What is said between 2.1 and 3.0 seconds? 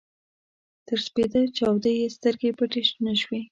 سترګې پټې